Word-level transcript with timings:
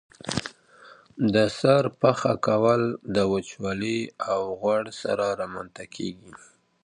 د 1.33 1.35
سر 1.59 1.83
پخه 2.01 2.33
کول 2.47 2.81
د 3.15 3.17
وچوالي 3.33 3.99
او 4.31 4.39
غوړ 4.59 4.83
سره 5.01 5.25
رامنځته 5.41 5.83
کیږي. 5.95 6.31